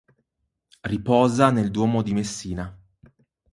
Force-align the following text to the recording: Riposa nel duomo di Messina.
Riposa 0.81 1.51
nel 1.51 1.69
duomo 1.69 2.01
di 2.01 2.11
Messina. 2.13 2.75